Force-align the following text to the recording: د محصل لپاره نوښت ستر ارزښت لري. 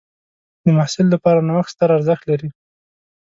د 0.63 0.65
محصل 0.77 1.05
لپاره 1.13 1.45
نوښت 1.47 1.71
ستر 1.75 1.89
ارزښت 1.97 2.23
لري. 2.31 2.49